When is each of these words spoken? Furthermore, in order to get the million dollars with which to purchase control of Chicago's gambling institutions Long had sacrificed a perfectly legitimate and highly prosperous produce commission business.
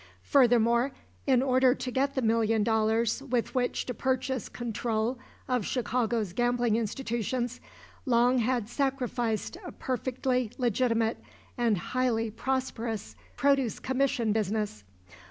Furthermore, 0.23 0.93
in 1.27 1.43
order 1.43 1.75
to 1.75 1.91
get 1.91 2.15
the 2.15 2.23
million 2.23 2.63
dollars 2.63 3.21
with 3.21 3.53
which 3.53 3.85
to 3.85 3.93
purchase 3.93 4.49
control 4.49 5.19
of 5.47 5.63
Chicago's 5.63 6.33
gambling 6.33 6.75
institutions 6.75 7.61
Long 8.07 8.39
had 8.39 8.67
sacrificed 8.67 9.57
a 9.63 9.71
perfectly 9.71 10.49
legitimate 10.57 11.19
and 11.55 11.77
highly 11.77 12.31
prosperous 12.31 13.15
produce 13.37 13.77
commission 13.77 14.31
business. 14.33 14.83